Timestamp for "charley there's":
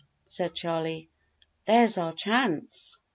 0.55-1.99